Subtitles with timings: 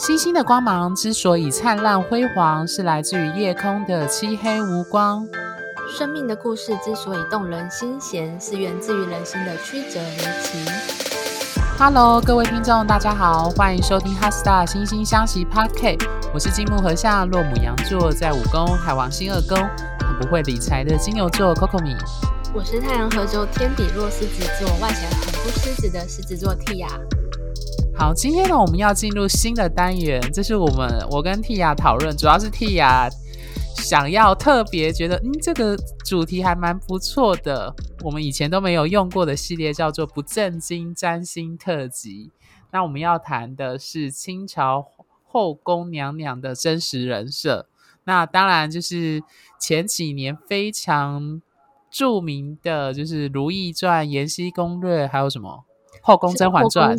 [0.00, 5.28] 星星的光芒之所以灿烂辉煌，是来自于夜空的漆黑无光。
[5.94, 10.64] 生命的故事之所以动人心弦，是源自于人心的曲折离奇。
[11.78, 15.98] Hello，各位听众，大家好，欢迎收听《HeartStar 心星相惜 Podcast》。
[16.32, 19.58] 我是金木和夏，落母羊座，在五宫，海王星二宫，
[19.98, 21.94] 很不会理财的金牛座 Coco 米。
[22.54, 26.88] 我是太阳合轴天底落狮子座，外显很不狮子的狮子座 Tia。
[28.00, 33.10] 好，今天呢，我们要进入新的单元，这是我们我跟 Tia 讨论，主要是 Tia
[33.76, 42.30] 想要特别觉得，嗯，这个主题还蛮不错的，我们以前都没有用过的系列叫做“不正经占星特辑”。
[42.72, 44.86] 那我们要谈的是清朝
[45.22, 47.66] 后宫娘娘的真实人设，
[48.04, 49.22] 那当然就是
[49.60, 51.42] 前几年非常
[51.90, 55.64] 著名的就是《如懿传》《延禧攻略》，还有什么？
[56.02, 56.96] 后宫甄嬛传，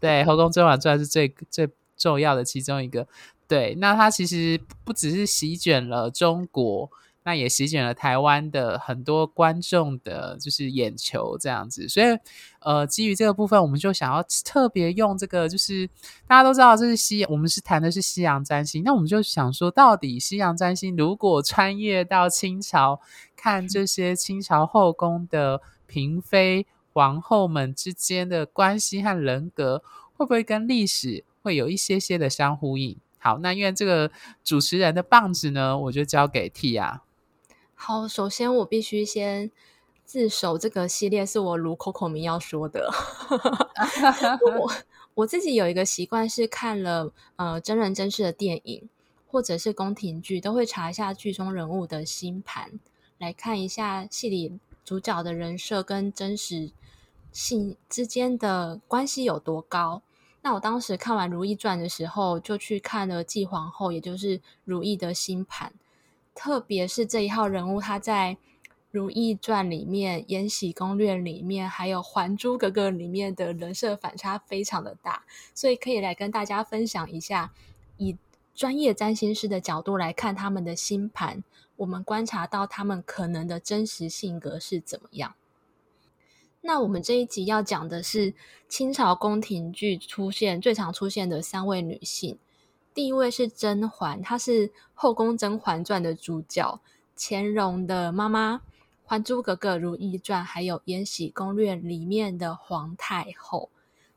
[0.00, 3.06] 对，后宫甄嬛传是最最重要的其中一个。
[3.48, 6.88] 对，那它其实不只是席卷了中国，
[7.24, 11.86] 那也席卷了台湾的很多观众的，就是眼球这样子。
[11.86, 12.18] 所以，
[12.60, 15.86] 呃，基于这个部分，我们就想要特别用这个，就是
[16.26, 23.00] 大家都知道这是西，我们是谈的是西洋占星，那我们就想说，到底西洋占星如果穿越到清朝，
[23.36, 26.66] 看这些清朝后宫的嫔妃。
[26.92, 29.82] 皇后们之间的关系和人格
[30.14, 32.96] 会不会跟历史会有一些些的相呼应？
[33.18, 34.10] 好，那因为这个
[34.42, 37.00] 主持人的棒子呢，我就交给 Tia。
[37.74, 39.50] 好，首先我必须先
[40.04, 42.90] 自首，这个系列是我如 Coco 明要说的。
[44.58, 44.72] 我
[45.14, 48.88] 我自己有一个习惯是看了呃真人真事的电影
[49.26, 52.78] 或者是宫廷剧，都会查一下剧中人物的星盘，
[53.18, 56.72] 来看一下戏里主角的人设跟真实。
[57.32, 60.02] 性之间的关系有多高？
[60.42, 65.72] 那我当时看完《如懿传》的时候，就去看了继皇后，也就是如懿的星盘。
[66.34, 68.36] 特别是这一号人物，他在
[68.90, 77.50] 《如懿传》里面、《延禧攻略》里面，还有《还珠格格》里面的人设反差非常的大，所以可以来跟大家分享一下，
[77.96, 78.18] 以
[78.54, 81.42] 专业占星师的角度来看他们的星盘，
[81.82, 85.34] 我们观察到他们可能的真实性格是怎么样。
[86.60, 88.34] 那我们这一集要讲的是
[88.68, 92.38] 清朝宫廷剧出现最常出现的三位女性。
[92.94, 96.80] 第一位是甄嬛，她是《后宫甄嬛传》的主角，
[97.16, 98.58] 乾隆的妈妈，
[99.04, 103.70] 《还珠格格》《如懿传》还有《延禧攻略》里面的皇太后。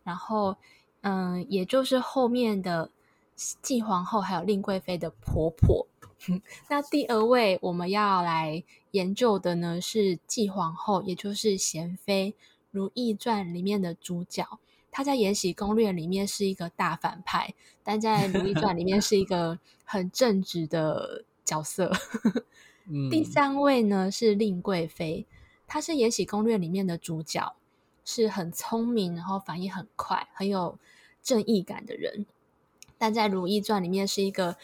[0.03, 0.57] 然后，
[1.01, 2.91] 嗯，也就是后面的
[3.35, 5.87] 继皇后还有令贵妃的婆婆。
[6.69, 12.31] 那第二位我们要来研究的呢，是继皇后，也就是娴妃，
[12.71, 14.59] 《如懿传》里面的主角。
[14.91, 17.53] 她在《延禧攻略》里面是一个大反派，
[17.83, 21.91] 但在《如懿传》里面是一个很正直的角色。
[22.87, 25.25] 嗯、第三位呢是令贵妃，
[25.67, 27.55] 她是《延禧攻略》里面的主角，
[28.05, 30.79] 是很聪明，然后反应很快，很有
[31.21, 32.25] 正义感的人。
[32.97, 34.55] 但在《如懿传》里面是一个。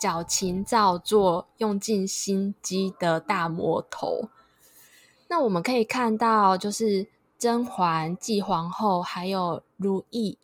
[0.00, 4.30] 矫情造作、用尽心机的大魔头。
[5.28, 7.06] 那我们可以看到，就是
[7.38, 10.38] 甄嬛、继皇后，还有如懿，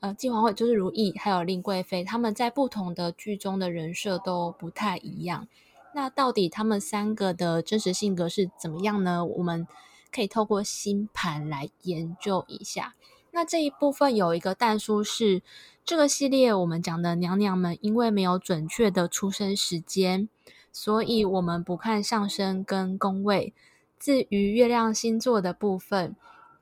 [0.00, 5.48] 呃，继皇后就是如懿，还有令贵妃，他们在不同的剧中的人设都不太一样。
[5.94, 9.24] 那到底他们三个的真实性格是怎么样呢？
[9.24, 9.66] 我们
[10.12, 12.94] 可以透过星盘来研究一下。
[13.36, 15.42] 那这一部分有一个淡书是。
[15.84, 20.28] 这个系列我们讲的娘娘们，因为没有准确的出生时间，
[20.72, 23.54] 所以我们不看上升跟宫位。
[23.96, 26.16] 至于月亮星座的部分，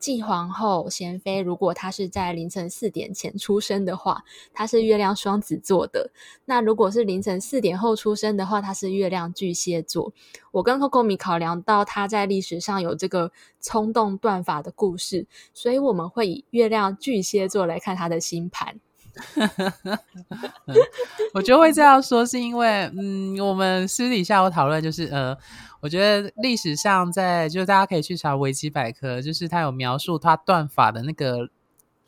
[0.05, 4.23] 继皇后贤妃，如果她是在凌晨四点前出生的话，
[4.53, 6.11] 她是月亮双子座的；
[6.45, 10.13] 那如果是凌晨四点后出生的话，她是月亮巨蟹座。
[10.53, 13.33] 我跟 Coco 米考量到她在历史上有这个
[13.63, 18.79] 冲动断法的故事，所以我们会以月亮巨蟹座来看她的星盘。
[21.35, 25.37] 我就会这样说，是因为，嗯，我们私底下有讨论，就是，呃，
[25.81, 31.49] 我觉得历史上在，就是大家可以去查维基百科，就是他有描述他断发的那个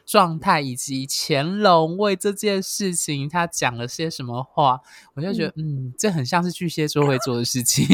[0.05, 4.81] 状态，以及乾隆为这件事情他讲了些什么话，
[5.15, 7.85] 我就觉得，嗯，嗯，这很像是巨蟹座会做的事情，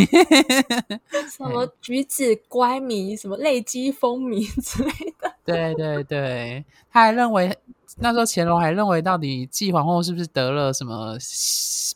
[1.30, 7.56] 什么举止乖迷，什么泪姬风靡之类的，对对对，他还认为。
[7.98, 11.16] 那时候乾隆还认为，到底继皇后是不是得了什么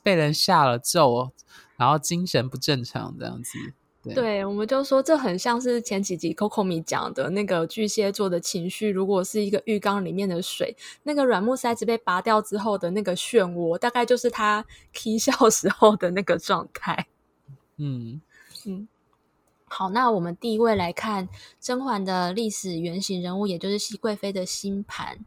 [0.03, 1.31] 被人下了咒，
[1.77, 3.59] 然后精神不正常这样子？
[4.03, 14.65] 对，对，我们就说这很像是前几集 Coco 米讲的那个巨蟹座的情绪，如果是一个浴缸里面的水，那个软木塞子被拔掉之后的那个漩涡，大概就是他
[14.95, 17.07] k 笑时候的那个状态。
[17.79, 18.21] 嗯
[18.65, 18.87] 嗯，
[19.65, 21.29] 好，那我们第一位来看
[21.61, 25.19] 甄嬛的历史原型人物，也就是熹贵妃的星盘。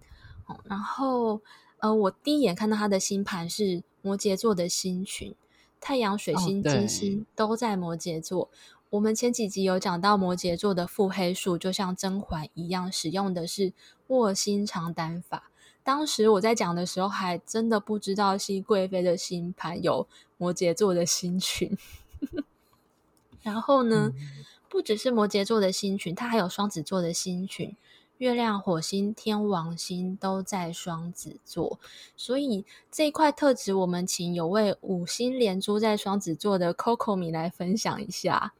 [0.65, 1.41] 然后
[1.79, 5.35] 呃，我第一眼看到他的星盘是摩羯座的星群。
[5.81, 8.43] 太阳、水星、金星都在摩羯座。
[8.43, 8.49] 哦、
[8.89, 13.71] 我们前几集有讲到摩羯座的腹黑术，就像甄嬛一样，使用的是
[14.07, 15.49] 卧薪尝胆法。
[15.81, 20.05] 当时我在讲的时候，还真的不知道熹贵妃的星盘有
[20.37, 21.77] 摩羯座的星群。
[23.41, 27.73] 然后呢，嗯、不只是摩羯座的星群，它还有双子座的星群。
[28.19, 31.79] 月亮、火星、天王星都在双子座，
[32.15, 38.53] 所以这一块特质，我们请有位五星连珠在双子座的 Coco 米来分享一下。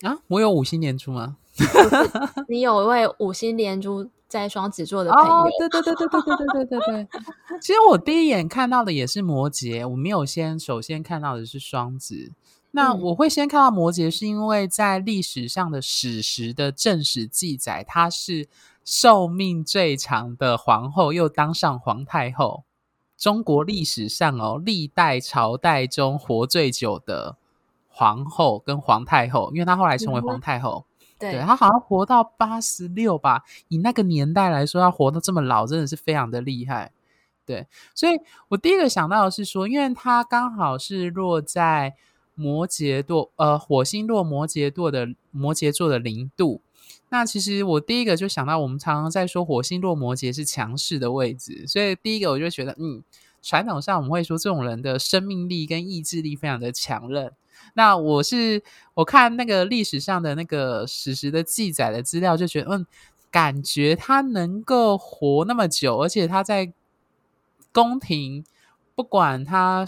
[0.00, 1.36] 啊，我有五星连珠吗？
[2.48, 5.30] 你有一位五星连珠在双子座的朋友？
[5.30, 7.08] 哦，对对对对对对对对对对。
[7.60, 12.32] 其实我第一眼看到的也是摩羯，我没有先首先看到的是双子。
[12.72, 18.48] 那我会先看到摩羯，是因为在历史上的史实的正史记载，她是
[18.84, 22.62] 寿命最长的皇后，又当上皇太后。
[23.16, 27.36] 中国历史上哦，历代朝代中活最久的
[27.88, 33.42] 皇后跟皇太后，因为她后来成为皇太后，嗯、对，对她好像活到八十六吧。
[33.66, 36.92] 以那个年代来说，她活到这么老，真的是非常的厉害。
[37.44, 38.12] 对，所以
[38.48, 41.96] 我第一个想到的是说，因为她刚好是落在。
[42.40, 46.62] 摩羯座，呃，火星落摩羯座的摩羯座的零度。
[47.10, 53.02] 那其实我第一个就想到，我们常常在说火星落摩羯是强势的位置，所以第一个我就觉得，嗯，
[53.42, 57.30] 传统上我们会说这种人的生命力跟意志力非常的强韧。
[57.74, 58.62] 那我是
[58.94, 62.86] 我看那个历史上的那个史实的记载的资料，就觉得，嗯，
[63.30, 66.72] 感觉他能够活那么久，而且他在
[67.70, 68.44] 宫廷，
[68.94, 69.86] 不管他。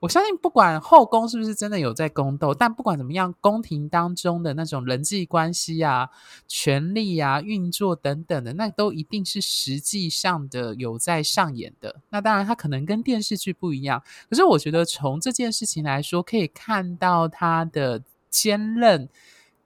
[0.00, 6.08] 我相信，不管后宫是不是真的有在宫斗，但不管怎么样，宫廷当中的那种人际关系啊、
[6.48, 11.96] 权力啊、运作等等的，那都一定是实际上的有在上演的。
[12.08, 19.06] 那当然，它可能跟电视剧不一样，可是我觉得从这件事情来说，可以看到它的坚韧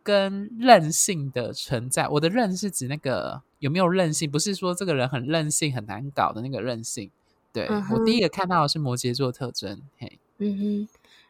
[0.03, 2.09] 跟韧性的存在。
[2.09, 7.09] 我的韧是指那个有没有韧性，不是说这个人很任性、很难搞的那个韧性。
[7.53, 10.19] 对，嗯、我第一个看到的是摩羯座特征，嘿。
[10.45, 10.89] 嗯哼，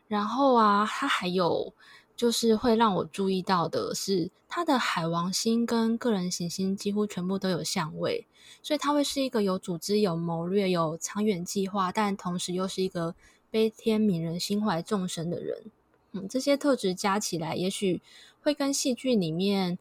[0.08, 1.72] 然后啊，它还有
[2.16, 8.26] 就是会让我注意到的是，它的海王星跟个人行星几乎全部都有相位，
[8.60, 13.14] 所以他会是一个有组织、有谋略、有长远计划，但同时又是一个
[13.50, 15.64] 悲天悯人、心怀众生的人。
[16.12, 18.02] 嗯，这些特质加起来，也许
[18.42, 19.78] 会跟戏剧里面，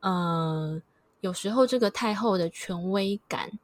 [0.00, 0.80] 呃，
[1.20, 3.58] 有时候这个太后的权威感。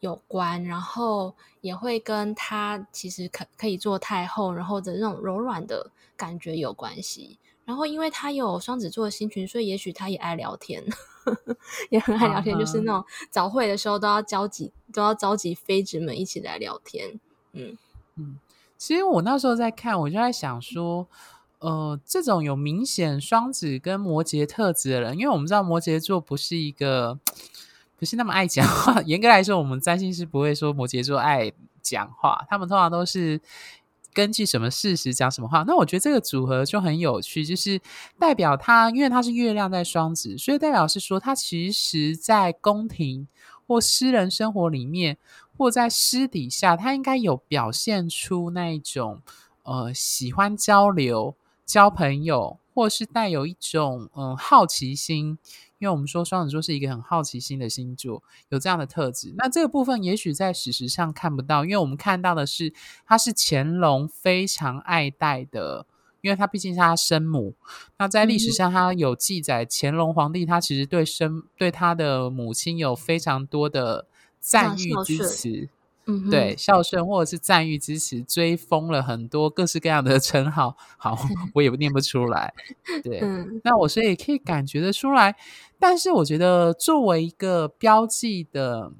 [0.00, 7.38] 有关，然后也会跟他其实可可以做太后，然后的那种柔软的感觉有关系。
[7.64, 10.82] 然后因为他有双子座的星群，所以也许他也爱聊天，
[11.90, 12.64] 也很爱聊天，uh huh.
[12.64, 17.20] 就是那种早会的时候都要召集都要召集妃子们一起来聊天。
[17.52, 17.76] 嗯
[18.16, 18.38] 嗯，
[18.78, 21.06] 其实我那时候在看，我就在想说，
[21.58, 27.18] 呃，这种有明显双子跟摩羯特质的人，因为我们知道摩羯座不是一个。
[27.98, 29.00] 不是那么爱讲话。
[29.06, 31.52] 严格来说，我们占星师不会说摩羯座爱
[31.82, 33.40] 讲话，他们通常都是
[34.14, 35.64] 根据什么事实讲什么话。
[35.66, 37.80] 那我觉得这个组合就很有趣，就是
[38.18, 43.26] 代表他，因为他是月亮在双子，所以代表是说他其实，在宫廷
[43.66, 45.18] 或私人生活里面，
[45.56, 49.20] 或在私底下，他应该有表现出那一种
[49.64, 51.34] 呃喜欢交流、
[51.66, 55.38] 交朋友，或是带有一种嗯、好奇心。
[55.78, 59.32] 因为我们说双子座是一个很好奇心的星座，有这样的特质。
[59.36, 62.72] 那这个部分也许在史实上看不到，因为我们看到的是
[63.06, 65.86] 他是乾隆非常爱戴的，
[66.20, 67.54] 因为他毕竟是他生母。
[67.96, 74.06] 那在历史上，他有记载，乾隆皇帝他其实对生对他的母亲有非常多的
[74.40, 75.68] 赞誉之词。
[76.10, 80.74] 嗯，对，孝顺或者是赞誉支持，追封了很多各式各样的称号。
[80.96, 81.14] 好，
[81.52, 82.54] 我也念不出来。
[83.04, 85.36] 对， 嗯、那我所以可以感觉得出来。
[85.78, 88.90] 但是我觉得，作为一个标记的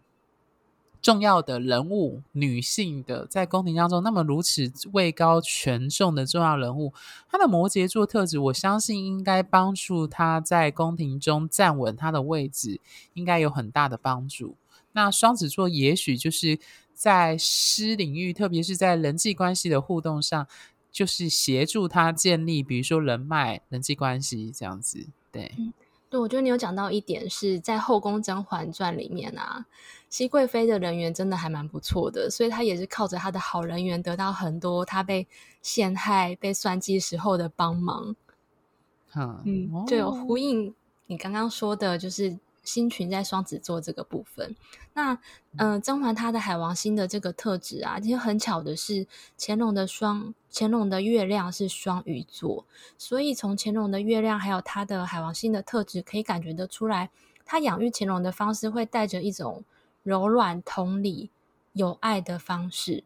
[1.00, 6.93] 重要的人物，女性的在宫廷当中那么如此位高权重的重要人物，
[7.31, 12.79] 她的摩羯座特质，我相信应该帮助她在宫廷中站稳她的位置，
[13.15, 14.57] 应该有很大的帮助。
[14.93, 16.59] 那双子座也许就是。
[16.99, 20.49] 在私领域，特别是在人际关系的互动上，
[20.90, 25.07] 就是协助他建立，比如说人脉、人际关系这样子。
[25.31, 25.73] 对，嗯，
[26.11, 29.64] 对，我觉得你有讲到一点是在《后宫甄嬛传》里面啊，
[30.11, 35.28] 熹贵妃的人缘真的还蛮不错的，所以她也是靠着她的好人缘得到很多她被
[35.62, 38.17] 陷害、被算计时候的帮忙。
[39.14, 40.75] 嗯，嗯，就有呼应
[41.07, 42.37] 你刚刚说的，就是。
[42.69, 44.55] 星群在双子座这个部分，
[44.93, 45.15] 那
[45.57, 49.07] 嗯、呃，甄嬛她的海王星的这个特质啊，其实很巧的是，
[49.39, 52.67] 乾隆的双乾隆的月亮是双鱼座，
[52.99, 57.09] 所以从乾隆的月亮还有他的海王星的特质，可以感觉得出来，
[57.47, 59.65] 他养育乾隆的方式会带着一种
[60.03, 61.31] 柔软、同理、
[61.73, 63.03] 有爱的方式，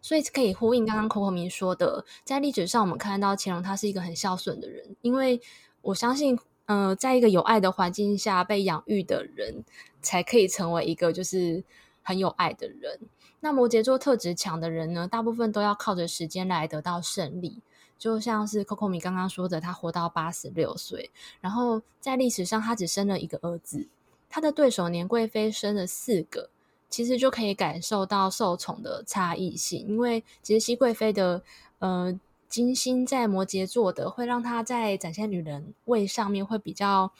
[0.00, 5.40] 所以可以呼应刚刚 Coco 明说的，在历史上我们看到乾隆他是一个很孝顺的人，因为
[5.82, 6.36] 我相信。
[6.66, 9.64] 呃，在一个有爱的环境下被养育的人，
[10.00, 11.64] 才可以成为一个就是
[12.02, 13.00] 很有爱的人。
[13.40, 17.60] 那摩羯座特质强的人呢，大部分都要靠着时间来得到胜利。
[17.98, 23.88] 就像是 Coco 米刚刚说的，他活到八十六岁，然后在历史上他只生了一个儿子，
[24.30, 26.48] 他的对手年贵妃生了四个，
[26.88, 29.86] 其实就可以感受到受宠的差异性。
[29.88, 31.42] 因为其实熹贵妃的
[31.80, 32.18] 呃。
[32.52, 37.10] 金星在摩羯座的，会让他在展现女人味上面会比较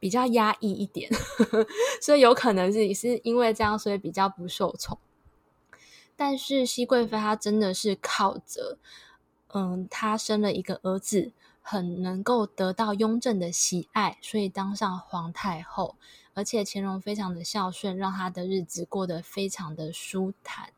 [0.00, 1.10] 比较压抑一点，
[2.00, 4.96] 所以有可能是是因为这样，所以比较不受宠。
[6.16, 8.78] 但是熹贵妃她真的是靠着，
[9.48, 15.96] 嗯，她生了一个儿子，很能够得到雍正的喜爱，所以当上皇太后。
[16.32, 20.70] 而且乾隆非常的孝顺，让她的日子过得非常的舒坦。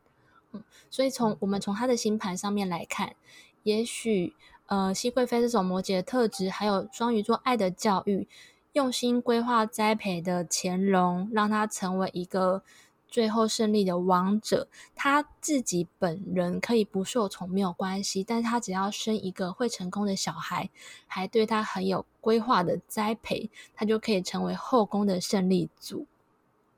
[0.51, 3.15] 嗯，所以从我们从她的星盘上面来看。
[3.65, 4.35] 也许，
[4.67, 8.27] 呃，熹贵妃这种摩羯的特质，还有双鱼座爱的教育，
[8.73, 12.61] 用心规划栽培的乾隆，让他成为一个
[13.07, 14.67] 最后胜利的王者。
[14.93, 20.69] 他自己本人可以不受宠没有关系，但是他只要生一个会成功的小孩，
[21.07, 26.05] 还对他很有规划的栽培，他就可以成为后宫的胜利组。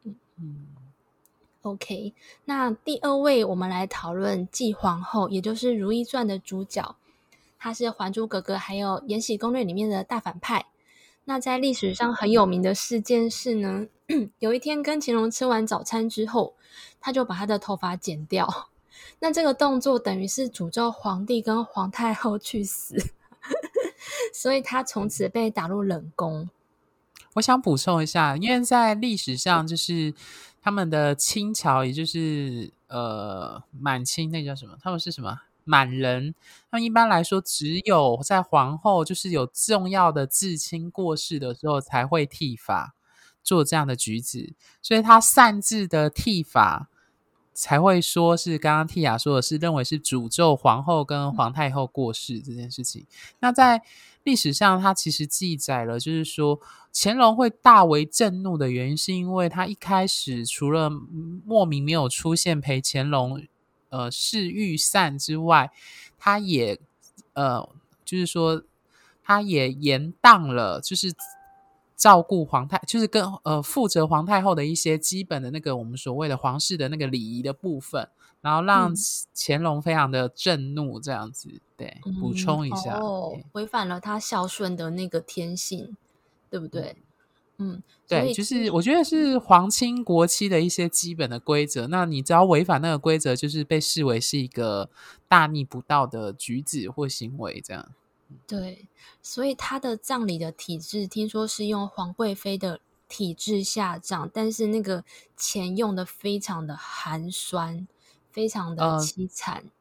[0.06, 0.77] 嗯嗯。
[1.62, 2.14] OK，
[2.46, 6.96] 那第二位我们来讨论继皇后，也就是《如懿传》的主角，
[7.58, 10.68] 她是《还珠格格》还有《延禧攻略》里面的大反派。
[11.26, 13.88] 那在历史上很有名的事件是呢，
[14.40, 16.54] 有一天跟乾隆吃完早餐之后，
[17.02, 18.70] 他就把他的头发剪掉。
[19.20, 22.96] 那这个动作等于是诅咒皇帝跟皇太后去死，
[24.34, 26.50] 所以他从此被打入冷宫。
[27.38, 30.14] 我想补充一下，因为在历史上就是。
[30.60, 34.76] 他们的清朝，也就是呃满清，那叫什么？
[34.82, 36.36] 他们是什么满人？
[36.72, 42.94] 那一般来说，只有在皇后就是有重要的至亲过世的时候，才会剃发
[43.42, 44.54] 做这样的举止。
[44.82, 46.90] 所以他擅自的剃发，
[47.60, 53.06] 才会说是刚刚蒂雅说的是认为是诅咒皇后跟皇太后过世这件事情。
[53.40, 53.82] 那在
[54.24, 56.60] 历史上，他其实记载了，就是说。
[57.00, 60.90] 乾隆会大为震怒的原因，是因为他一开始除了
[61.46, 63.46] 莫名没有出现陪乾隆
[63.90, 65.70] 呃侍御膳之外，
[66.18, 66.80] 他也
[67.34, 67.70] 呃
[68.04, 68.64] 就是说
[69.22, 71.14] 他也延宕了，就是
[71.98, 78.08] 照顾皇太，就是跟呃负责皇太后的一些基本的那个我们所谓的皇室的那个礼仪的部分，
[78.40, 78.94] 然后让
[79.36, 85.98] 乾隆非常的震怒，这样子对，补充一下，嗯、哦，违反了他孝顺的那个天性。
[86.50, 86.96] 对不对？
[87.58, 91.88] 嗯，对，就是我觉得是皇亲国戚的一些基本的规则。
[91.88, 94.90] 那你只要违反那个规则，就是被视为是一个
[95.28, 97.90] 大逆不道的举止或行为，这样。
[98.46, 98.88] 对，
[99.22, 105.04] 所以他的葬礼的体制，听说是用皇贵妃的体制下葬，但是那个
[105.36, 107.88] 钱用的非常的寒酸，
[108.32, 109.56] 非常的凄惨。
[109.58, 109.72] 呃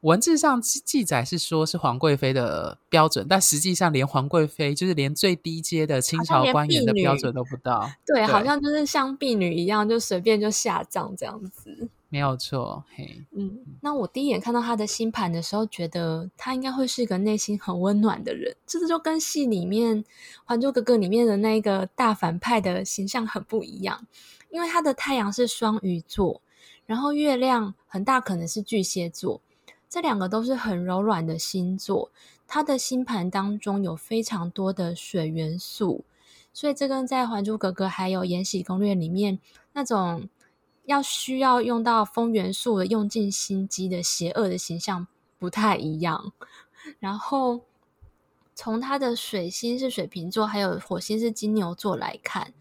[0.00, 7.92] 文字上记载是说，是皇贵妃的标准，但实际上连皇贵妃，就是连最低阶的清朝官员的标准都不到。
[8.06, 11.90] 对，对，好像就是像婢女一样，就随便就下葬这样子。
[12.10, 13.58] 没有错，嘿，嗯。
[13.80, 20.04] 那我第一眼看到他的星盘的时候，觉得他应该会是一个内心很温暖的人，这就跟戏里面
[20.44, 24.06] 《还珠格格》里面的那个大反派的形象很不一样，
[24.50, 26.42] 因为他的太阳是双鱼座，
[26.84, 29.40] 然后月亮很大可能是巨蟹座。
[29.88, 32.10] 这两个都是很柔软的星座，
[32.46, 36.04] 他的星盘当中有非常多的水元素，
[36.52, 39.38] 所以这跟在《还珠格格》还有《延禧攻略》里面
[39.72, 40.28] 那种
[40.84, 45.06] 要需要用到风元素的用尽心机的邪恶的形象
[45.38, 46.32] 不太一样。
[46.98, 47.60] 然后
[48.54, 52.52] 从他的水星是水瓶座，还有火星是金牛座来看，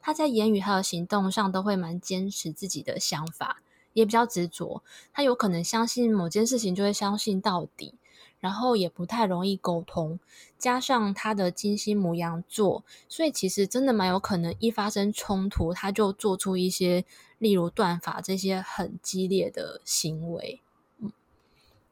[0.00, 3.62] 他在言语还有行动上都会蛮坚持自己的想法。
[3.94, 7.94] 也比较执着，他有可能相信某件事情就会相信到底，
[8.40, 10.18] 然后也不太容易沟通，
[10.56, 17.04] 加上他的金星牡羊座，所以其实真的蛮有可能一发生冲突，他就做出一些
[17.42, 20.60] 例如断发这些很激烈的行为。
[21.00, 21.10] 嗯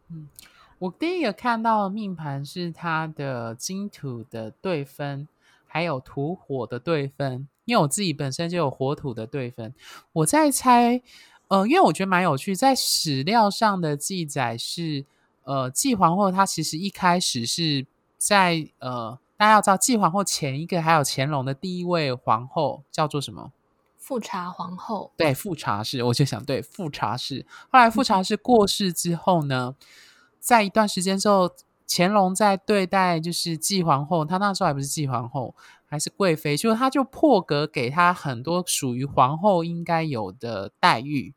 [0.09, 0.28] 嗯，
[0.78, 5.26] 我第一个看到命盘是他的金土的对分，
[5.66, 9.75] 还有土火的对分，因为我自己本身就有火土的对分，
[10.12, 11.02] 我在猜。
[11.49, 15.04] 呃，因为我觉得蛮有趣，在史料上的记载是，
[15.42, 17.85] 呃，继皇后她其实一开始是
[18.16, 23.50] 在呃，大家要知道，继皇后前一个还有乾隆的第一位皇后叫做什么？
[24.11, 25.12] 富察皇后。
[25.17, 27.47] 对，富察氏，我就想对富察氏。
[27.71, 29.76] 后来富察氏过世之后呢，
[30.40, 31.49] 在一段时间之后，
[31.87, 35.55] 乾隆在对待就是继皇后，她那时候还不是继皇后。
[35.87, 41.35] 还是贵妃，就他就破格给她很多属于皇后应该有的待遇，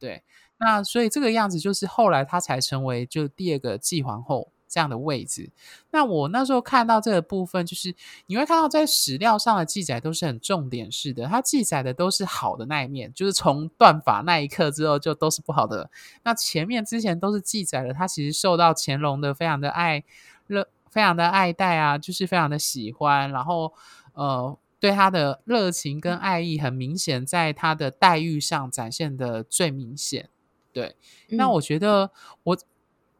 [0.00, 0.24] 对，
[0.58, 5.50] 那所以这个样子就是后来她才成为就第二个继皇后这样的位置。
[5.90, 7.94] 那我那时候看到这个部分，就是
[8.26, 15.90] 你会看到在史料上的记载都是很重点式的，它记载的都是好的那一面，就是从断法那一刻之后就都是不好的。
[16.22, 20.04] 那前面之前都是记载了他其实受到乾隆的非常的爱
[20.46, 20.68] 热。
[20.90, 23.74] 非常的爱戴啊，就是非常的喜欢，然后
[24.12, 30.28] 呃，对他的热情跟爱意很明显，在他的待遇上展现的最明显。
[30.72, 30.94] 对，
[31.30, 32.12] 嗯、那我觉得
[32.44, 32.56] 我，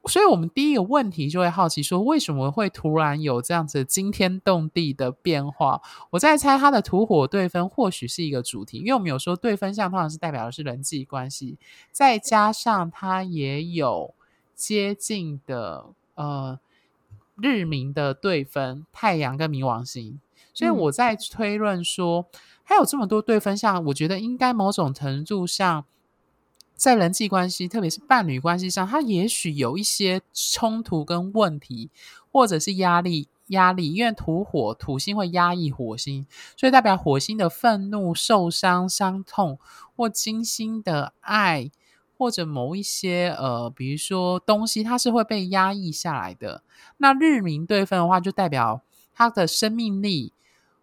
[0.06, 5.80] 所以我们第一个问题就会好奇说，为什么会突然有这样子惊天动地的变化？
[6.10, 11.58] 我在猜他的土火对分或许是一个主题，因为我们有说对分相通常是代表的是人际关系，
[11.90, 14.14] 再加上他也有
[14.54, 16.58] 接近的呃。
[17.36, 20.20] 日明的对分，太阳跟冥王星，
[20.52, 25.84] 所以我在推论说，嗯、还有这么多对分相，我觉得应该某种程度上，
[26.74, 31.90] 在人际关系，特别是伴侣关系上，它也许有一些冲突跟问题，
[32.30, 36.26] 或者是压力，压力，因为土火土星会压抑火星，
[36.56, 39.58] 所以代表火星的愤怒、受伤、伤痛，
[39.96, 41.70] 或金星的爱。
[42.16, 46.62] 或者某一些呃，比如说东西，它是会被压抑下来的。
[46.98, 48.82] 那日冥对分的话，就代表
[49.12, 50.32] 他的生命力，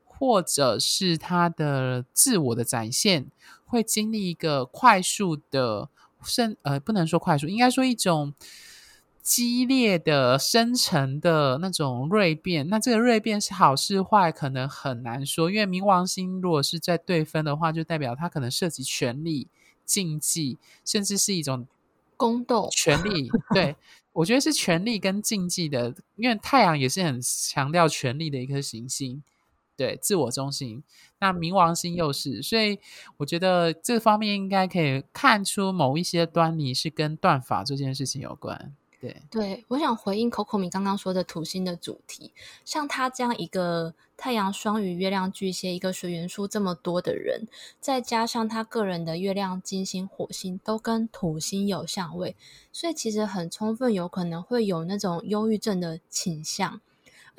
[0.03, 3.27] 或者是他的自我的展现，
[3.71, 5.89] 会经历一个快速的
[6.21, 8.33] 生呃，不能说快速，应该说一种
[9.21, 12.67] 激烈的深层的那种锐变。
[12.67, 15.49] 那这个锐变是好是坏，可能很难说。
[15.49, 19.47] 因为冥王星如果是在对分的话，就代表它可能涉及权力。
[19.83, 21.67] 竞技，甚至是一种
[22.15, 23.29] 宫斗权力。
[23.53, 23.75] 对，
[24.13, 29.21] 我觉得是权力跟竞技的，因为太阳也是很强调权力的一颗行星，
[29.81, 30.83] 对，自我中心。
[31.19, 32.79] 那冥王星又是，所以
[33.17, 38.75] 我觉得这方面应该可以看出某一些端倪，是跟断法这件事情有关。
[38.99, 42.31] 对，对，我想回应 Coco 你刚刚说的土星的主题，
[42.63, 47.47] 像他这样一个太阳双鱼、月亮巨蟹，一个水元素这么多的人，
[47.79, 52.35] 再加上他个人的月亮、金星、火星都跟土星有相位，
[52.71, 56.79] 所以其实很充分有可能会有那种忧郁症的倾向。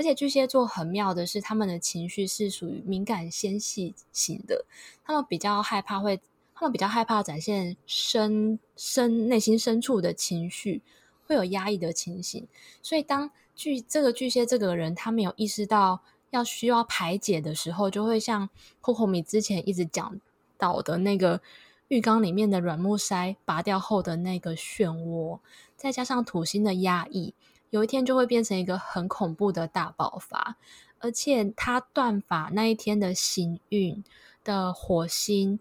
[0.03, 4.65] 而且巨蟹座很妙的是，他们的情绪是属于敏感纤细型的，
[5.05, 6.21] 他们比较害怕会，
[6.57, 10.83] 他们比较害怕展现深深内心深处的情绪。
[11.25, 12.47] 会有压抑的情形，
[12.83, 18.51] 所以当巨这个巨蟹这个人他没有意识到要需要排解的时候，就会像
[18.83, 20.21] Coco 米之前一直讲
[20.59, 21.41] 到的那个
[21.89, 25.39] 浴缸里面的软木塞拔掉后的那个漩涡，
[25.77, 27.33] 再加上土星的压抑，
[27.73, 30.57] 有一天就会变成一个很恐怖的大爆发。
[31.01, 34.05] 而且他断法那一天的行运
[34.45, 35.59] 的火星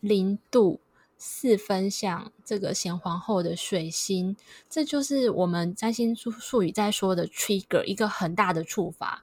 [0.00, 0.80] 零度。
[1.24, 4.36] 四分相这个贤皇后的水星，
[4.68, 9.22] 这就是我们占星术语在说的 trigger，一个很大的触发。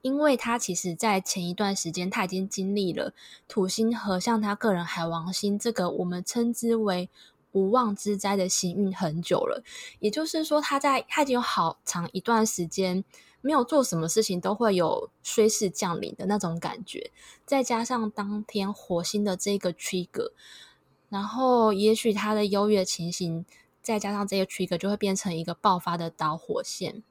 [0.00, 3.14] 因为他其实在前一段时间，他已经经历了
[3.48, 7.10] 土星和像他个人海王星这个我们称之为
[7.52, 9.62] 无妄之灾的行运很久了。
[10.00, 13.04] 也就是说，他在他已经有好长一段时间。
[13.44, 17.10] 没有做什么事情都会有衰势降临的那种感觉，
[17.44, 20.30] 再加上当天火星的这个 trigger。
[21.08, 23.44] 然后，也许他的优越情形，
[23.82, 27.02] 再加上这个 trigger，就会变成一个爆发的导火线。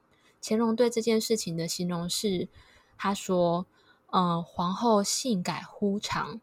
[0.42, 2.48] 乾隆对这件事情的形容是，
[2.96, 3.66] 他说
[4.10, 6.40] ：“嗯、皇后性改忽常，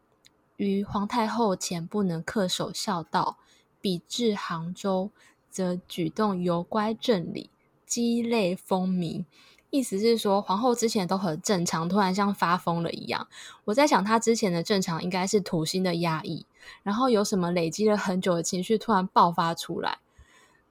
[0.54, 3.38] 于皇太后前不能恪守孝道，
[3.80, 5.10] 比至杭州，
[5.50, 7.50] 则举动尤乖正理，
[7.86, 9.24] 鸡肋风靡，
[9.70, 13.26] 意思是说皇后之前都很正常，突然像发疯了一样。
[13.64, 16.46] 我在想，她之前的正常应该是土星的压抑，
[16.82, 19.98] 然后有什么累积了很久的情绪突然爆发出来。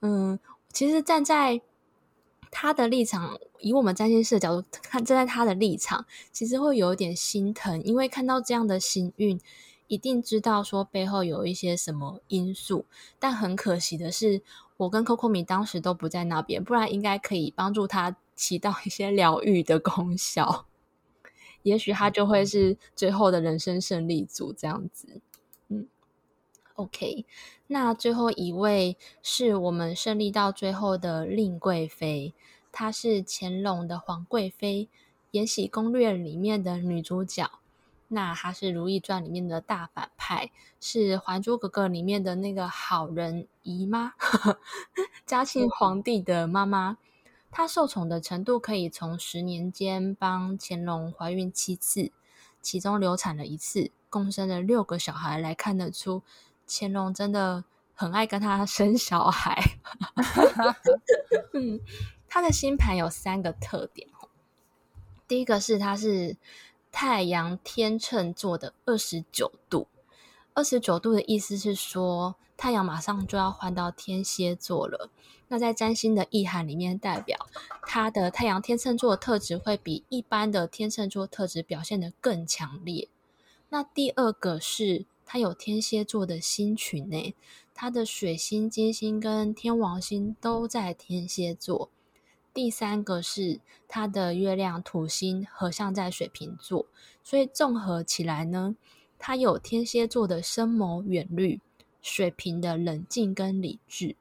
[0.02, 0.40] 嗯，
[0.72, 1.62] 其实站在
[2.52, 9.40] 她的立场，以我们占星师的角度看，站在她的立场，其实会有一点心疼，因为看到这样的行运，
[9.90, 12.86] 一定知道说背后有一些什么因素。
[13.20, 14.42] 但很可惜的是，
[14.78, 20.68] 我跟 Coco 米当时都不在那边，不然应该可以帮助他起到一些疗愈的功效。
[21.64, 25.20] 也许他就会是最后的人生胜利组这样子。
[25.68, 25.90] 嗯
[26.76, 27.26] ，OK。
[27.68, 32.34] 那最后一位是我们胜利到最后的令贵妃，
[32.72, 34.88] 她是乾隆的皇贵妃，
[35.32, 37.52] 《延禧攻略》里面的女主角。
[38.10, 44.14] 那她是《如懿传》里面的大反派，是《还珠格格》里面的那个好人姨妈，
[45.26, 46.98] 嘉庆皇帝的妈妈。
[47.52, 52.12] 她受宠的程度可以从十年间帮乾隆怀孕七次，
[52.62, 56.22] 其中流产了一次，共生了六个小孩来看得出。
[56.68, 57.64] 乾隆真的
[57.96, 59.60] 很爱跟她生小孩。
[61.54, 61.80] 嗯，
[62.28, 64.08] 他的星盘有三个特点。
[65.28, 66.38] 第一个是他是
[66.92, 69.88] 太阳天秤座的二十九度，
[70.54, 75.10] 二十九度的意思是说太阳马上就要换到天蝎座了。
[75.48, 77.48] 那在占星的意涵里面，代表
[77.84, 83.08] 它的太阳天秤座特质会比一般的天秤座特质表现得更强烈。
[83.70, 85.06] 那第二个是。
[85.32, 87.36] 它有天蝎座的星群呢，
[87.76, 91.92] 它的水星、金星跟天王星都在天蝎座。
[92.54, 96.86] 第三个是他的月亮土星合相在水瓶座，
[97.24, 98.76] 所以综合起来呢，
[99.18, 101.60] 他有天蝎座的深谋远虑，
[102.02, 104.16] 水瓶的冷静跟理智，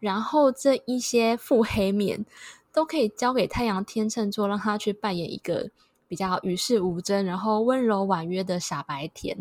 [0.00, 2.24] 然后这一些腹黑面
[2.72, 5.70] 都可以交给太阳天秤座，让他去扮演一个。
[6.08, 9.34] 比较与世无争，然后温柔婉约的傻白甜，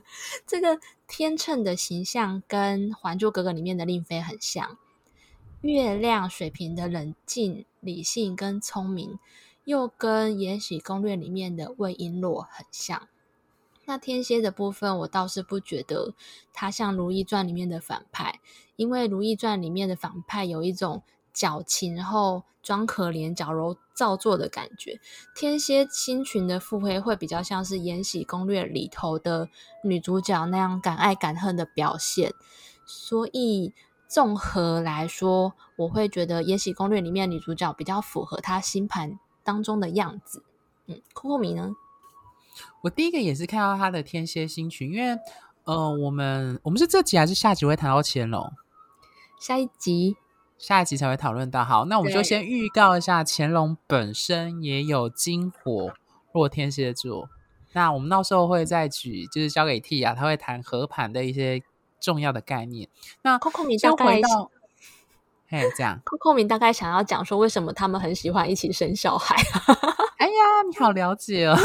[0.46, 4.76] 这个天秤的形象跟《还珠格格》里面的令妃很像。
[5.60, 9.18] 月亮水瓶的冷静、理性跟聪明，
[9.64, 13.08] 又跟《延禧攻略》里面的魏璎珞很像。
[13.84, 16.14] 那天蝎的部分，我倒是不觉得
[16.52, 18.40] 他像《如懿传》里面的反派，
[18.76, 21.02] 因为《如懿传》里面的反派有一种。
[21.30, 24.98] 矫情，然后装可怜、矫揉造作的感觉。
[25.36, 29.48] 天蝎星群的腹黑会比较像是《延禧攻略》里头的
[29.84, 32.34] 女主角那样敢爱敢恨的表现。
[32.84, 33.72] 所以
[34.08, 40.42] 综合来说，我会觉得《延禧攻略》里面女主角比较符合她星盘当中的样子。
[40.86, 41.76] 嗯，Coco 米呢？
[42.80, 45.16] 我第一个也是看到她的天蝎星群，因为
[45.64, 48.50] 呃，我们我们是这集还是下集会谈到乾隆？
[49.38, 50.16] 下一集。
[50.56, 51.64] 下一集才会讨论到。
[51.64, 55.92] 好，那我们就先预告一下，乾隆本身也有金火
[56.32, 57.28] 落天蝎座。
[57.74, 61.62] 那我们到时候会再举，就是交给 T 啊，他会谈合盘的一些
[62.00, 62.88] 重要的概念。
[63.22, 64.20] 那 Coco 米大概，
[65.48, 69.36] 嘿，这样，Coco 米大概想要讲说，为什么他们很喜欢一起生小孩？
[70.18, 70.32] 哎呀，
[70.68, 71.56] 你好了解哦，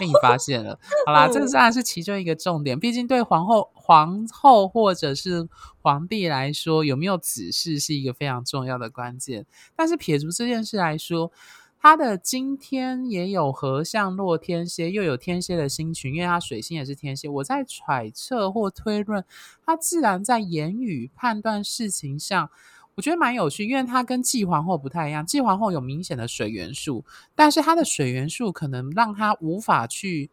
[0.00, 0.78] 被你发现了。
[1.06, 3.70] 好啦，这个当然是其中一个重点，毕竟对皇后。
[3.88, 5.48] 皇后或者是
[5.80, 9.46] 皇帝来说，有没有子嗣是一个非常重要的关键。
[9.74, 11.32] 但是撇除这件事来说，
[11.80, 17.28] 他的今天也有合相落天蝎，又有天蝎的星群，因为他水星也是天蝎。
[17.28, 19.24] 我在揣测或推论，
[19.64, 22.50] 他自然在言语判断事情上，
[22.96, 25.24] 我觉得蛮有趣，因为他跟季皇后不太一样。
[25.24, 27.04] 季皇后有明显的水元素，
[27.36, 30.30] 但是他的水元素可能让他无法去，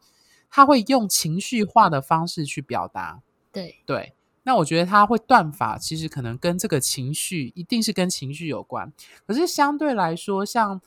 [0.49, 3.21] 他会用情绪化的方式去表达。
[3.51, 8.91] 对对，那我觉得他会断法，其实可能跟这个情绪一定是跟情绪有关。
[9.27, 10.81] 可是相对来说，像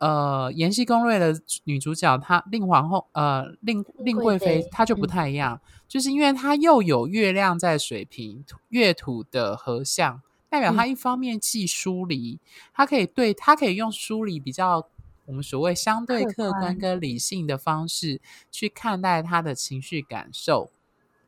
[0.00, 12.40] 呃《延禧攻略》的女主角，她令皇后，呃令令贵妃，她就不太一样，嗯、就是因为她又有月亮在水瓶月土的合相，代表她一方面既疏离，
[12.74, 14.88] 她、嗯、可以对她可以用疏离比较
[15.26, 20.70] 我们所谓相对客观跟理性的方式去看待她的情绪感受，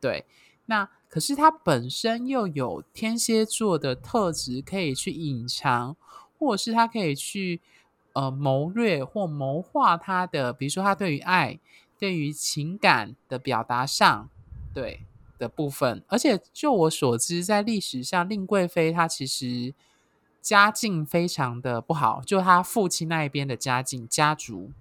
[0.01, 0.25] 对。
[0.65, 5.97] 那可是他本身又有天蝎座的特质，可以去隐藏，
[6.39, 7.59] 或者是他可以去
[8.13, 11.59] 呃谋略或谋划他的，比如说他对于爱、
[11.99, 14.29] 对于情感的表达上，
[14.73, 15.01] 对
[15.37, 16.03] 的部分。
[16.07, 19.73] 而且就我所知，在历史上，令贵妃她其实
[20.41, 24.71] 家境非常的不好，就她父亲那一边的家境家族。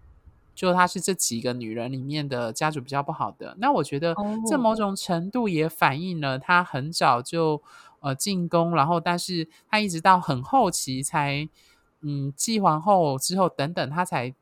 [0.54, 4.14] 就她是这几个女人里面的家族比较不好的，那我觉得
[4.46, 7.62] 这某种程度也反映了她很早就
[8.00, 11.48] 呃进宫，然后但是她一直到很后期才
[12.02, 14.34] 嗯继皇后之后等等，他才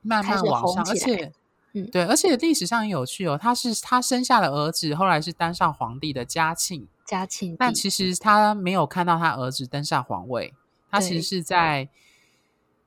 [0.00, 1.32] 慢慢往上，而且。
[1.74, 10.54] 嗯，对，而且历史上很有趣哦，他是他生下了儿子，后来是当上皇帝的嘉庆，嘉庆，但其实他没有看到他儿子登上皇位，
[10.90, 11.90] 他其实是在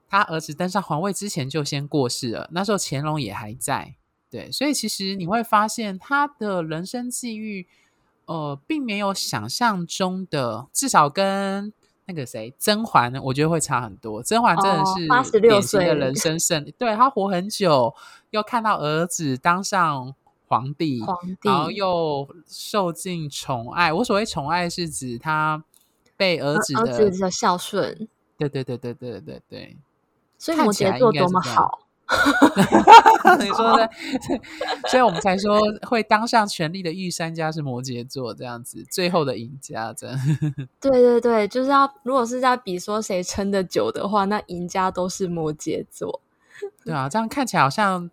[0.10, 3.94] 他儿子登上皇位之前就先过世了，那时候乾隆也还在，
[4.32, 7.68] 对，所以其实你会发现他的人生际遇，
[8.26, 11.72] 呃，并没有想象中的，至少跟。
[12.12, 14.22] 那个谁，甄嬛，我觉得会差很多。
[14.22, 17.96] 甄嬛真的是八十六岁的 人生胜利，对，她活很久，
[18.32, 20.14] 又看到儿子当上
[20.48, 23.94] 皇帝，皇帝，然后又受尽宠爱。
[23.94, 25.64] 我所谓宠爱，是指她
[26.18, 28.10] 被儿子的儿子的孝顺。
[28.38, 29.78] 对对对对对对对，
[30.38, 31.80] 所以摩羯座多么好。
[33.40, 33.90] 你说的，
[34.88, 40.20] 所以我们才说会当上权力的御三家是摩羯座这样子，最后的赢家这样。
[40.82, 46.22] 对对对，就是要如果是在比说谁撑得久的话，那赢家都是摩羯座。
[46.84, 48.10] 对啊，这样看起来好像。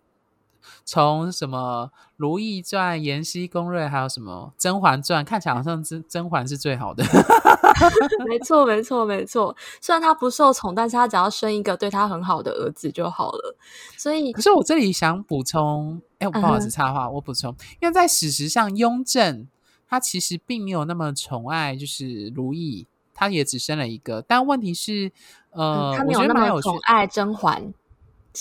[0.85, 7.03] 从什么《如懿传》《延禧攻略》，还有什么《甄嬛传》，看起来好像甄甄嬛是最好的。
[8.27, 9.55] 没错，没错，没错。
[9.81, 13.55] 虽然她不受宠，但是她只要生一个对她很好的儿子就好了。
[13.97, 19.47] 所以，可是我这里想补充，哎，我不好意思插话，嗯、我补充，因为在史实上，雍正
[19.87, 24.21] 他其实并没有那么宠爱，就是如懿，他也只生了一个。
[24.27, 25.11] 但问题是，
[25.51, 27.73] 呃，嗯、他没有那么宠爱甄嬛。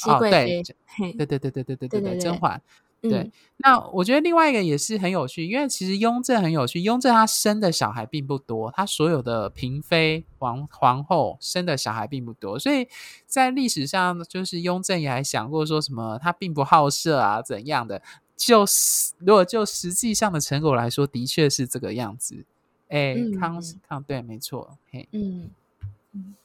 [0.07, 0.62] 哦，对，
[1.16, 2.61] 对，对，对，对，对，对，对，对，甄嬛，
[3.01, 3.31] 对。
[3.59, 12.87] 那我觉得另外一个也是很有趣，因为其实雍正很有趣，雍正他生的小孩并不多，他所有的嫔妃、皇皇后生的小孩并不多，所以
[13.27, 18.01] 在历史上，就是雍正也还想过说什么，他并不好色啊，怎样的？
[18.37, 22.44] 就是如果就实际上的成果来说，的确是这个样子。
[22.88, 25.51] 哎，康康，对，没错，嘿，嗯
[26.12, 26.37] 嗯，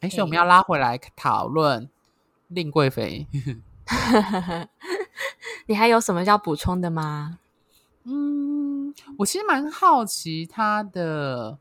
[0.00, 1.90] 哎，所以我们要拉回来讨论。
[2.48, 3.26] 令贵妃，
[5.66, 7.40] 你还有什么要补充的吗？
[8.04, 11.58] 嗯，我其实蛮好奇他的。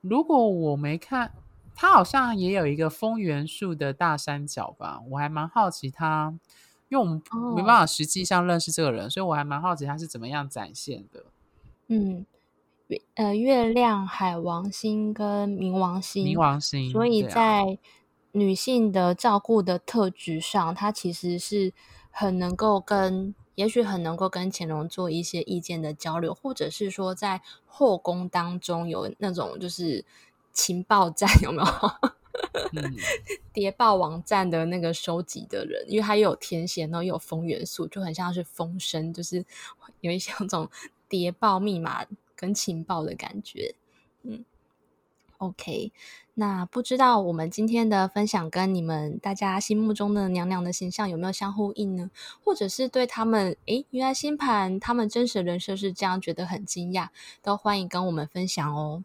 [0.00, 1.32] 如果我没看，
[1.76, 5.00] 他好像也有一个风元素的大三角吧？
[5.10, 6.34] 我还蛮好奇他，
[6.88, 7.22] 因为我们
[7.54, 11.24] 没办法实际上认识这个人，哦、所以我还蛮好奇他是怎么样展现的。
[11.86, 12.26] 嗯，
[12.88, 17.78] 月呃，月亮海王星跟冥王星，冥王星，所以在。
[18.32, 21.72] 女性的照顾的特质上，她其实是
[22.10, 30.04] 很能够跟，也许很能够跟乾隆做一些意见的交流，或者是说在后宫当中有那种就是
[30.52, 32.10] 情报站 有没有？
[32.72, 32.96] 嗯、
[33.52, 39.44] 谍报网站的那个收集的人，因为他又有天蝎，然后又有风元素，就很像是风声，就是
[40.00, 40.68] 有一些那种
[41.08, 43.74] 谍报密码跟情报的感觉。
[44.22, 44.44] 嗯
[45.38, 45.92] ，OK。
[46.40, 52.10] 那不知道我们今天的分享跟你们大家心目中的娘娘的形象有没有相呼应呢？
[52.42, 57.08] 或者是对他们，诶，原来星盘他们真实的人设是这样，觉得很惊讶，
[57.42, 59.04] 都欢迎跟我们分享哦。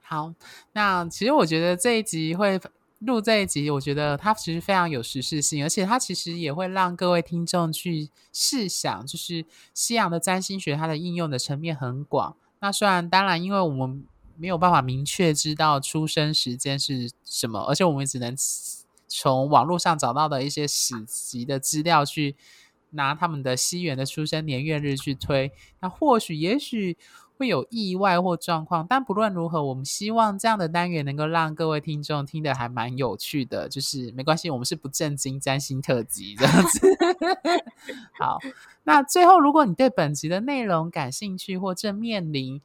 [0.00, 0.32] 好，
[0.72, 2.58] 那其实我觉得这一集会
[3.00, 12.34] 录这一集，我觉得它其实非常有时事性，而且它其实也会让各位听众去试想，就是西洋的占星学它的应用的层面很广。
[12.60, 14.06] 那虽然当然，因为我们
[14.38, 18.34] 没有办法明确知道出生时间是什么，而且我们只能
[19.08, 22.36] 从网络上找到的一些史籍的资料去
[22.90, 26.96] 拿他们的西元的出生年月日去推，那或许也许
[27.38, 36.80] 会有意外或状况，但不论如何，我们希望这样的单元能够让各位听众听得还蛮有趣的，就是没关系，我们是不正经占星特辑这样子。
[38.18, 38.38] 好，
[38.84, 42.62] 那最后如果你对本集的内容感兴趣或正面临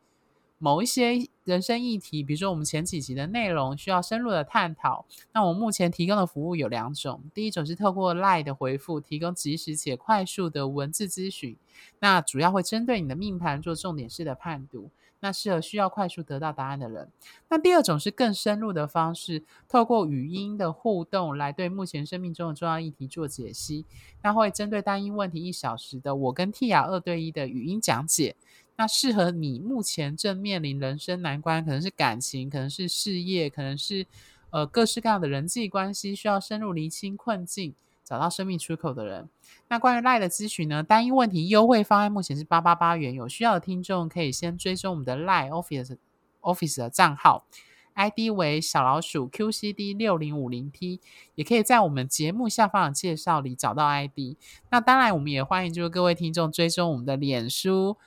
[0.63, 11.57] 某一些人生议题，比如说我们前几集的内容需要深入的探讨，那我目前提供的服务有两种，第一种是透过 LINE 的回复，提供即时且快速的文字咨询，
[11.99, 17.09] 那主要会针对你的命盘做重点式的判读，那适合需要快速得到答案的人。
[17.49, 23.83] 那第二种是更深入的方式，透过语音的互动来对目前生命中的重要议题做解析，
[24.21, 28.35] 那会针对单一问题一小时的我跟 Tia 二对一的语音讲解。
[28.81, 34.07] 那适合你目前正面临人生难关，可能是感情，可能是事业，可能是
[34.49, 39.29] 呃各式各样的人际关系，需要深入厘清困境，找到生命出口的人。
[39.67, 45.97] 那关于 LINE 的咨询呢，单一问题优惠方案目前是八八八元，有需要的听众可以先追踪我们的 LINE Office
[46.41, 47.45] Office 的账号
[47.93, 50.99] ，ID 为小老鼠 QCD 六零五零 T，
[51.35, 54.37] 也可以在我们节目下方的介绍里找到 ID。
[54.71, 57.97] 那当然，我们也欢迎就是各位听众追踪我们的脸书。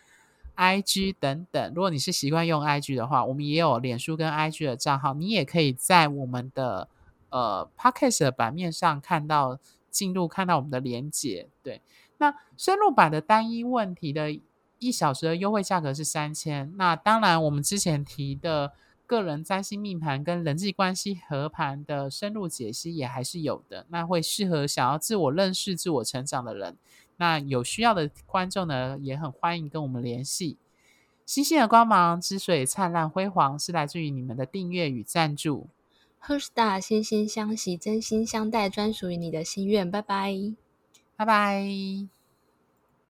[0.56, 6.88] IG 等等，如果你是习惯用 IG 的话，我们也有脸书跟 IG 的账号，你也可以在我们的
[7.30, 9.58] 呃 Podcast 的版面上看到
[9.90, 11.48] 进入看到我们的连结。
[11.62, 11.82] 对，
[12.18, 14.38] 那深入版的单一问题的
[14.78, 16.72] 一小时的优惠价格是三千。
[16.76, 18.72] 那当然，我们之前提的
[19.06, 23.86] 个人占星命盘跟人际关系合盘的深入解析也还是有的。
[23.88, 26.76] 那会适合想要自我认识、自我成长的人。
[27.16, 30.56] 那有需要的观众呢，也很欢迎跟我们联系。
[31.26, 35.68] 星星的光芒之所以灿烂辉煌，是来自于你们的订阅与赞助。
[36.22, 39.90] Herstar 心心相惜，真心相待，专属于你的心愿。
[39.90, 40.34] 拜拜，
[41.16, 42.13] 拜拜。